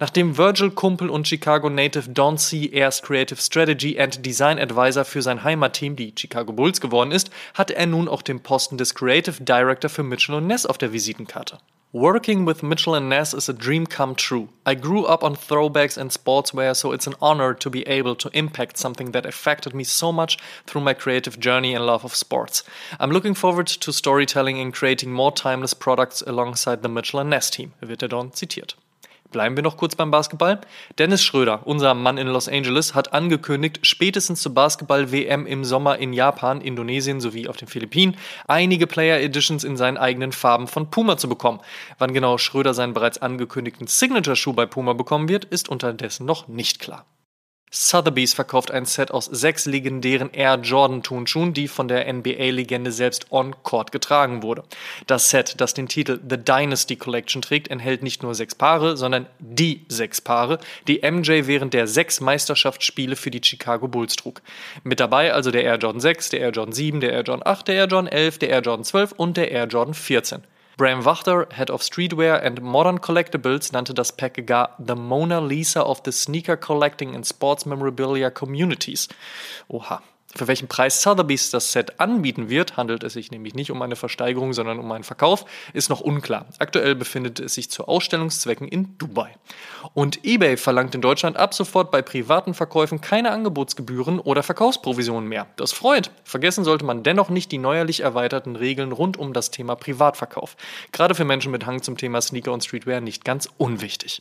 Nachdem 0.00 0.38
Virgil 0.38 0.70
Kumpel 0.70 1.10
und 1.10 1.26
Chicago 1.26 1.68
Native 1.68 2.10
Don 2.10 2.38
C. 2.38 2.70
erst 2.72 3.02
Creative 3.02 3.40
Strategy 3.40 3.98
and 3.98 4.24
Design 4.24 4.56
Advisor 4.56 5.04
für 5.04 5.22
sein 5.22 5.42
Heimatteam, 5.42 5.96
die 5.96 6.14
Chicago 6.16 6.52
Bulls, 6.52 6.80
geworden 6.80 7.10
ist, 7.10 7.30
hatte 7.54 7.74
er 7.74 7.86
nun 7.86 8.06
auch 8.06 8.22
den 8.22 8.40
Posten 8.40 8.78
des 8.78 8.94
Creative 8.94 9.42
Director 9.42 9.90
für 9.90 10.04
Mitchell 10.04 10.40
Ness 10.40 10.66
auf 10.66 10.78
der 10.78 10.92
Visitenkarte. 10.92 11.58
Working 11.92 12.46
with 12.46 12.62
Mitchell 12.62 13.00
Ness 13.00 13.32
is 13.32 13.48
a 13.48 13.52
dream 13.52 13.88
come 13.88 14.14
true. 14.14 14.50
I 14.64 14.76
grew 14.76 15.04
up 15.04 15.24
on 15.24 15.34
throwbacks 15.34 15.98
and 15.98 16.12
sportswear, 16.12 16.76
so 16.76 16.92
it's 16.92 17.08
an 17.08 17.16
honor 17.20 17.54
to 17.54 17.68
be 17.68 17.84
able 17.88 18.14
to 18.18 18.28
impact 18.34 18.76
something 18.76 19.10
that 19.12 19.26
affected 19.26 19.74
me 19.74 19.82
so 19.82 20.12
much 20.12 20.36
through 20.66 20.84
my 20.84 20.94
creative 20.94 21.40
journey 21.40 21.74
and 21.74 21.84
love 21.84 22.04
of 22.04 22.14
sports. 22.14 22.62
I'm 23.00 23.10
looking 23.10 23.34
forward 23.34 23.66
to 23.66 23.90
storytelling 23.90 24.60
and 24.60 24.72
creating 24.72 25.10
more 25.10 25.32
timeless 25.32 25.74
products 25.74 26.22
alongside 26.22 26.82
the 26.82 26.88
Mitchell 26.88 27.24
Ness 27.24 27.50
team, 27.50 27.72
wird 27.80 28.02
er 28.02 28.08
Don 28.08 28.30
zitiert. 28.30 28.76
Bleiben 29.30 29.56
wir 29.56 29.62
noch 29.62 29.76
kurz 29.76 29.94
beim 29.94 30.10
Basketball. 30.10 30.58
Dennis 30.98 31.22
Schröder, 31.22 31.60
unser 31.66 31.92
Mann 31.92 32.16
in 32.16 32.28
Los 32.28 32.48
Angeles, 32.48 32.94
hat 32.94 33.12
angekündigt, 33.12 33.80
spätestens 33.82 34.40
zur 34.40 34.54
Basketball-WM 34.54 35.46
im 35.46 35.64
Sommer 35.64 35.98
in 35.98 36.14
Japan, 36.14 36.62
Indonesien 36.62 37.20
sowie 37.20 37.46
auf 37.46 37.58
den 37.58 37.68
Philippinen 37.68 38.16
einige 38.46 38.86
Player 38.86 39.20
Editions 39.20 39.64
in 39.64 39.76
seinen 39.76 39.98
eigenen 39.98 40.32
Farben 40.32 40.66
von 40.66 40.90
Puma 40.90 41.18
zu 41.18 41.28
bekommen. 41.28 41.60
Wann 41.98 42.14
genau 42.14 42.38
Schröder 42.38 42.72
seinen 42.72 42.94
bereits 42.94 43.18
angekündigten 43.18 43.86
Signature-Schuh 43.86 44.54
bei 44.54 44.64
Puma 44.64 44.94
bekommen 44.94 45.28
wird, 45.28 45.44
ist 45.44 45.68
unterdessen 45.68 46.24
noch 46.24 46.48
nicht 46.48 46.78
klar. 46.78 47.04
Sotheby's 47.70 48.34
verkauft 48.34 48.70
ein 48.70 48.86
Set 48.86 49.10
aus 49.10 49.26
sechs 49.26 49.66
legendären 49.66 50.30
Air 50.32 50.58
Jordan 50.62 51.02
Turnschuhen, 51.02 51.52
die 51.52 51.68
von 51.68 51.88
der 51.88 52.12
NBA-Legende 52.12 52.92
selbst 52.92 53.30
on-court 53.30 53.92
getragen 53.92 54.42
wurde. 54.42 54.64
Das 55.06 55.30
Set, 55.30 55.60
das 55.60 55.74
den 55.74 55.88
Titel 55.88 56.18
The 56.28 56.38
Dynasty 56.38 56.96
Collection 56.96 57.42
trägt, 57.42 57.68
enthält 57.68 58.02
nicht 58.02 58.22
nur 58.22 58.34
sechs 58.34 58.54
Paare, 58.54 58.96
sondern 58.96 59.26
die 59.38 59.84
sechs 59.88 60.20
Paare, 60.20 60.58
die 60.86 61.00
MJ 61.08 61.46
während 61.46 61.74
der 61.74 61.86
sechs 61.86 62.20
Meisterschaftsspiele 62.20 63.16
für 63.16 63.30
die 63.30 63.42
Chicago 63.42 63.88
Bulls 63.88 64.16
trug. 64.16 64.42
Mit 64.82 65.00
dabei 65.00 65.32
also 65.32 65.50
der 65.50 65.64
Air 65.64 65.76
Jordan 65.76 66.00
6, 66.00 66.30
der 66.30 66.40
Air 66.40 66.50
Jordan 66.50 66.72
7, 66.72 67.00
der 67.00 67.12
Air 67.12 67.22
Jordan 67.22 67.46
8, 67.46 67.68
der 67.68 67.74
Air 67.74 67.86
Jordan 67.86 68.12
11, 68.12 68.38
der 68.38 68.48
Air 68.50 68.62
Jordan 68.62 68.84
12 68.84 69.12
und 69.12 69.36
der 69.36 69.50
Air 69.50 69.66
Jordan 69.66 69.94
14. 69.94 70.42
Bram 70.78 71.04
Wachter, 71.04 71.52
Head 71.52 71.70
of 71.70 71.82
Streetwear 71.82 72.40
and 72.40 72.62
Modern 72.62 73.00
Collectibles, 73.00 73.72
nannte 73.72 73.94
das 73.94 74.12
Pack 74.12 74.46
gar 74.46 74.76
The 74.78 74.94
Mona 74.94 75.40
Lisa 75.40 75.82
of 75.82 76.02
the 76.04 76.12
Sneaker 76.12 76.56
Collecting 76.56 77.16
and 77.16 77.26
Sports 77.26 77.66
Memorabilia 77.66 78.30
Communities. 78.30 79.08
Oha, 79.68 80.02
für 80.34 80.46
welchen 80.46 80.68
Preis 80.68 81.00
Sotheby's 81.00 81.50
das 81.50 81.72
Set 81.72 82.00
anbieten 82.00 82.50
wird, 82.50 82.76
handelt 82.76 83.02
es 83.02 83.14
sich 83.14 83.30
nämlich 83.30 83.54
nicht 83.54 83.70
um 83.70 83.80
eine 83.80 83.96
Versteigerung, 83.96 84.52
sondern 84.52 84.78
um 84.78 84.92
einen 84.92 85.04
Verkauf, 85.04 85.46
ist 85.72 85.88
noch 85.88 86.00
unklar. 86.00 86.44
Aktuell 86.58 86.94
befindet 86.94 87.40
es 87.40 87.54
sich 87.54 87.70
zu 87.70 87.88
Ausstellungszwecken 87.88 88.68
in 88.68 88.98
Dubai. 88.98 89.34
Und 89.94 90.24
eBay 90.24 90.58
verlangt 90.58 90.94
in 90.94 91.00
Deutschland 91.00 91.38
ab 91.38 91.54
sofort 91.54 91.90
bei 91.90 92.02
privaten 92.02 92.52
Verkäufen 92.52 93.00
keine 93.00 93.30
Angebotsgebühren 93.30 94.18
oder 94.20 94.42
Verkaufsprovisionen 94.42 95.28
mehr. 95.28 95.46
Das 95.56 95.72
freut. 95.72 96.10
Vergessen 96.24 96.62
sollte 96.62 96.84
man 96.84 97.02
dennoch 97.02 97.30
nicht 97.30 97.50
die 97.50 97.58
neuerlich 97.58 98.00
erweiterten 98.00 98.56
Regeln 98.56 98.92
rund 98.92 99.16
um 99.16 99.32
das 99.32 99.50
Thema 99.50 99.76
Privatverkauf. 99.76 100.56
Gerade 100.92 101.14
für 101.14 101.24
Menschen 101.24 101.52
mit 101.52 101.64
Hang 101.64 101.82
zum 101.82 101.96
Thema 101.96 102.20
Sneaker 102.20 102.52
und 102.52 102.62
Streetwear 102.62 103.00
nicht 103.00 103.24
ganz 103.24 103.48
unwichtig. 103.56 104.20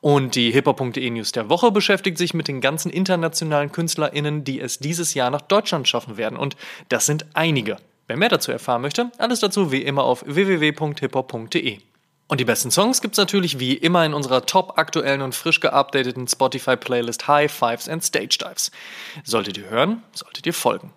Und 0.00 0.34
die 0.34 0.50
hiphop.de 0.50 1.10
News 1.10 1.30
der 1.30 1.48
Woche 1.48 1.70
beschäftigt 1.70 2.18
sich 2.18 2.34
mit 2.34 2.48
den 2.48 2.60
ganzen 2.60 2.90
internationalen 2.90 3.70
KünstlerInnen, 3.70 4.42
die 4.42 4.60
es 4.60 4.80
dieses 4.80 5.14
Jahr 5.14 5.30
nach 5.30 5.43
Deutschland 5.48 5.88
schaffen 5.88 6.16
werden. 6.16 6.38
Und 6.38 6.56
das 6.88 7.06
sind 7.06 7.26
einige. 7.34 7.76
Wer 8.06 8.16
mehr 8.16 8.28
dazu 8.28 8.52
erfahren 8.52 8.82
möchte, 8.82 9.10
alles 9.18 9.40
dazu 9.40 9.72
wie 9.72 9.82
immer 9.82 10.04
auf 10.04 10.24
www.hiphop.de. 10.26 11.78
Und 12.26 12.40
die 12.40 12.44
besten 12.44 12.70
Songs 12.70 13.00
gibt's 13.00 13.18
natürlich 13.18 13.58
wie 13.58 13.74
immer 13.74 14.04
in 14.04 14.14
unserer 14.14 14.46
top 14.46 14.78
aktuellen 14.78 15.20
und 15.20 15.34
frisch 15.34 15.60
geupdateten 15.60 16.26
Spotify-Playlist 16.26 17.28
High 17.28 17.52
Fives 17.52 17.88
and 17.88 18.02
Stage 18.02 18.38
Dives. 18.40 18.70
Solltet 19.24 19.58
ihr 19.58 19.68
hören, 19.68 20.02
solltet 20.12 20.46
ihr 20.46 20.54
folgen. 20.54 20.92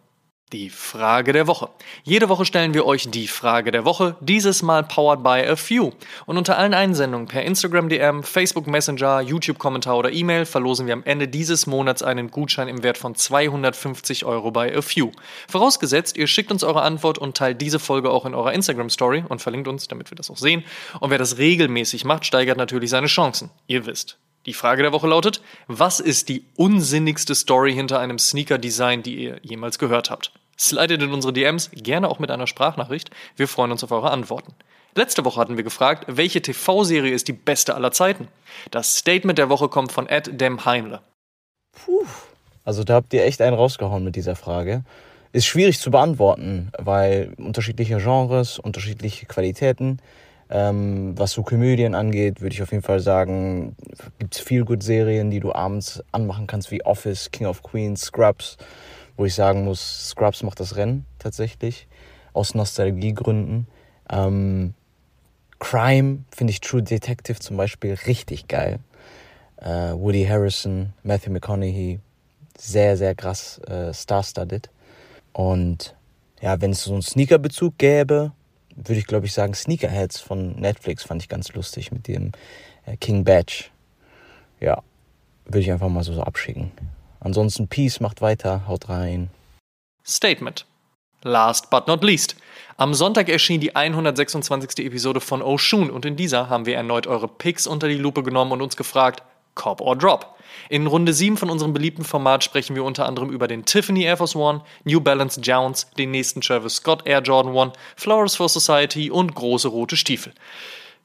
Die 0.54 0.70
Frage 0.70 1.34
der 1.34 1.46
Woche. 1.46 1.68
Jede 2.06 2.30
Woche 2.30 2.46
stellen 2.46 2.74
wir 2.74 2.86
euch 2.86 3.12
die 3.12 3.28
Frage 3.28 3.72
der 3.72 3.84
Woche, 3.84 4.16
dieses 4.22 4.62
Mal 4.62 4.82
powered 4.82 5.22
by 5.22 5.46
a 5.46 5.58
few. 5.58 5.92
Und 6.26 6.38
unter 6.38 6.58
allen 6.58 6.74
Einsendungen 6.74 7.28
per 7.28 7.44
Instagram 7.44 7.90
DM, 7.90 8.24
Facebook 8.24 8.66
Messenger, 8.66 9.20
YouTube-Kommentar 9.20 9.98
oder 9.98 10.10
E-Mail 10.10 10.46
verlosen 10.46 10.88
wir 10.88 10.94
am 10.94 11.04
Ende 11.04 11.28
dieses 11.28 11.68
Monats 11.68 12.02
einen 12.02 12.32
Gutschein 12.32 12.70
im 12.70 12.82
Wert 12.82 12.98
von 12.98 13.14
250 13.14 14.24
Euro 14.24 14.52
bei 14.52 14.74
a 14.74 14.82
few. 14.82 15.12
Vorausgesetzt, 15.50 16.16
ihr 16.16 16.28
schickt 16.28 16.50
uns 16.50 16.64
eure 16.64 16.82
Antwort 16.82 17.18
und 17.18 17.36
teilt 17.36 17.62
diese 17.62 17.80
Folge 17.80 18.10
auch 18.10 18.26
in 18.26 18.34
eurer 18.34 18.54
Instagram-Story 18.54 19.26
und 19.28 19.42
verlinkt 19.42 19.68
uns, 19.68 19.90
damit 19.90 20.10
wir 20.12 20.16
das 20.16 20.32
auch 20.32 20.38
sehen. 20.38 20.64
Und 21.02 21.10
wer 21.10 21.18
das 21.18 21.38
regelmäßig 21.38 22.06
macht, 22.06 22.26
steigert 22.26 22.58
natürlich 22.58 22.90
seine 22.90 23.08
Chancen. 23.08 23.50
Ihr 23.68 23.86
wisst. 23.86 24.18
Die 24.48 24.54
Frage 24.54 24.82
der 24.82 24.94
Woche 24.94 25.08
lautet, 25.08 25.42
was 25.68 26.00
ist 26.00 26.30
die 26.30 26.46
unsinnigste 26.56 27.36
Story 27.36 27.74
hinter 27.74 28.00
einem 28.00 28.18
Sneaker-Design, 28.18 29.04
die 29.04 29.16
ihr 29.16 29.40
jemals 29.44 29.78
gehört 29.78 30.10
habt? 30.10 30.32
Slidet 30.58 31.02
in 31.04 31.12
unsere 31.12 31.34
DMs, 31.34 31.70
gerne 31.74 32.08
auch 32.08 32.20
mit 32.20 32.32
einer 32.32 32.48
Sprachnachricht. 32.48 33.12
Wir 33.36 33.50
freuen 33.50 33.74
uns 33.74 33.84
auf 33.84 33.92
eure 33.92 34.10
Antworten. 34.10 34.54
Letzte 34.96 35.26
Woche 35.26 35.42
hatten 35.42 35.58
wir 35.58 35.66
gefragt, 35.66 36.06
welche 36.08 36.42
TV-Serie 36.42 37.14
ist 37.14 37.28
die 37.28 37.34
beste 37.34 37.76
aller 37.76 37.92
Zeiten? 37.92 38.30
Das 38.72 38.96
Statement 38.96 39.38
der 39.38 39.50
Woche 39.50 39.68
kommt 39.68 39.92
von 39.92 40.08
Ed 40.08 40.40
Dem 40.40 40.64
Heinle. 40.64 41.02
Puh. 41.74 42.06
Also 42.64 42.86
da 42.86 42.96
habt 42.96 43.14
ihr 43.14 43.26
echt 43.26 43.42
einen 43.42 43.56
rausgehauen 43.56 44.06
mit 44.06 44.16
dieser 44.16 44.38
Frage. 44.38 44.86
Ist 45.34 45.46
schwierig 45.46 45.80
zu 45.80 45.92
beantworten, 45.92 46.72
weil 46.80 47.34
unterschiedliche 47.38 47.98
Genres, 47.98 48.60
unterschiedliche 48.60 49.26
Qualitäten. 49.26 50.00
Ähm, 50.50 51.18
was 51.18 51.34
so 51.34 51.44
Komödien 51.44 51.94
angeht, 51.94 52.42
würde 52.42 52.54
ich 52.54 52.62
auf 52.62 52.72
jeden 52.72 52.84
Fall 52.84 53.00
sagen, 53.02 53.76
gibt 54.18 54.36
es 54.36 54.42
viel 54.42 54.64
gut 54.64 54.82
Serien, 54.82 55.30
die 55.30 55.42
du 55.42 55.54
abends 55.54 56.02
anmachen 56.12 56.48
kannst, 56.48 56.72
wie 56.72 56.86
Office, 56.86 57.32
King 57.32 57.48
of 57.48 57.64
Queens, 57.64 58.02
Scrubs, 58.02 58.58
wo 59.18 59.26
ich 59.26 59.36
sagen 59.36 59.66
muss, 59.66 60.10
Scrubs 60.10 60.44
macht 60.44 60.60
das 60.60 60.78
Rennen 60.78 61.06
tatsächlich, 61.20 61.88
aus 62.34 62.56
Nostalgiegründen. 62.56 63.68
Ähm, 64.10 64.74
Crime 65.60 66.20
finde 66.34 66.52
ich 66.52 66.62
True 66.62 66.84
Detective 66.84 67.40
zum 67.40 67.58
Beispiel 67.58 67.96
richtig 68.06 68.48
geil. 68.48 68.80
Äh, 69.58 69.94
Woody 69.94 70.26
Harrison, 70.26 70.94
Matthew 71.04 71.32
McConaughey, 71.32 72.00
sehr, 72.58 72.96
sehr 72.96 73.16
krass 73.16 73.60
äh, 73.68 73.92
star-studded. 73.94 74.70
Und 75.34 75.96
ja, 76.42 76.62
wenn 76.62 76.72
es 76.72 76.84
so 76.84 76.94
einen 76.94 77.02
Sneaker-Bezug 77.02 77.78
gäbe, 77.78 78.32
würde 78.78 79.00
ich 79.00 79.08
glaube 79.08 79.26
ich 79.26 79.34
sagen, 79.34 79.54
Sneakerheads 79.54 80.20
von 80.20 80.56
Netflix 80.56 81.04
fand 81.04 81.22
ich 81.22 81.30
ganz 81.30 81.52
lustig 81.54 81.92
mit 81.92 82.08
dem 82.08 82.32
äh, 82.86 82.96
King 82.98 83.24
Badge. 83.24 83.66
Ja, 84.60 84.82
würde 85.46 85.60
ich 85.60 85.72
einfach 85.72 85.90
mal 85.90 86.04
so, 86.04 86.14
so 86.14 86.22
abschicken. 86.22 86.72
Ansonsten 87.20 87.68
Peace 87.68 88.00
macht 88.00 88.22
weiter, 88.22 88.68
haut 88.68 88.90
rein. 88.90 89.30
Statement. 90.06 90.66
Last 91.24 91.70
but 91.70 91.88
not 91.88 92.04
least. 92.04 92.36
Am 92.78 92.94
Sonntag 92.94 93.28
erschien 93.28 93.60
die 93.60 93.76
126. 93.76 94.86
Episode 94.86 95.20
von 95.20 95.42
Oshun 95.42 95.90
und 95.90 96.06
in 96.06 96.16
dieser 96.16 96.48
haben 96.48 96.68
wir 96.68 96.76
erneut 96.76 97.08
eure 97.08 97.28
Picks 97.28 97.66
unter 97.66 97.88
die 97.88 97.98
Lupe 97.98 98.22
genommen 98.22 98.52
und 98.52 98.62
uns 98.62 98.78
gefragt, 98.78 99.24
Cop 99.58 99.82
or 99.82 99.98
Drop. 99.98 100.38
In 100.70 100.88
Runde 100.88 101.14
7 101.14 101.36
von 101.36 101.50
unserem 101.50 101.74
beliebten 101.74 102.06
Format 102.06 102.44
sprechen 102.44 102.76
wir 102.76 102.84
unter 102.84 103.06
anderem 103.06 103.30
über 103.30 103.48
den 103.48 103.66
Tiffany 103.66 104.04
Air 104.04 104.18
Force 104.18 104.36
One, 104.36 104.62
New 104.86 105.02
Balance 105.02 105.42
Jounce, 105.42 105.88
den 105.98 106.12
nächsten 106.12 106.42
Travis 106.42 106.76
Scott 106.76 107.06
Air 107.06 107.22
Jordan 107.22 107.54
One, 107.54 107.74
Flowers 107.96 108.36
for 108.36 108.48
Society 108.48 109.12
und 109.12 109.36
große 109.36 109.68
rote 109.68 109.98
Stiefel. 109.98 110.34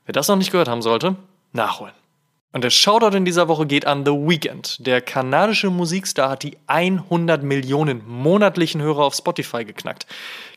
Wer 0.07 0.13
das 0.13 0.29
noch 0.29 0.37
nicht 0.37 0.53
gehört 0.53 0.69
haben 0.69 0.83
sollte, 0.83 1.17
nachholen. 1.53 1.95
Und 2.53 2.65
der 2.65 2.71
Shoutout 2.71 3.17
in 3.17 3.25
dieser 3.25 3.49
Woche 3.49 3.67
geht 3.67 3.87
an 3.87 4.05
The 4.05 4.13
Weeknd. 4.13 4.87
Der 4.87 5.01
kanadische 5.01 5.71
Musikstar 5.71 6.29
hat 6.29 6.43
die 6.43 6.59
100 6.67 7.43
Millionen 7.43 8.07
monatlichen 8.07 8.83
Hörer 8.83 9.05
auf 9.05 9.15
Spotify 9.15 9.65
geknackt. 9.65 10.07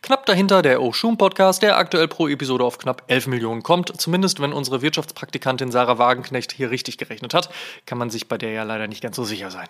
Knapp 0.02 0.26
dahinter 0.26 0.62
der 0.62 0.82
Oshun 0.82 1.18
Podcast, 1.18 1.64
der 1.64 1.78
aktuell 1.78 2.10
pro 2.10 2.28
Episode 2.28 2.66
auf 2.66 2.80
knapp 2.80 3.04
11 3.08 3.28
Millionen 3.28 3.64
kommt. 3.64 4.00
Zumindest 4.00 4.42
wenn 4.42 4.52
unsere 4.52 4.82
Wirtschaftspraktikantin 4.82 5.72
Sarah 5.72 5.98
Wagenknecht 5.98 6.52
hier 6.52 6.70
richtig 6.70 6.98
gerechnet 6.98 7.34
hat, 7.34 7.50
kann 7.86 7.98
man 7.98 8.10
sich 8.10 8.28
bei 8.28 8.38
der 8.38 8.52
ja 8.52 8.64
leider 8.64 8.88
nicht 8.88 9.02
ganz 9.02 9.16
so 9.16 9.24
sicher 9.24 9.50
sein. 9.50 9.70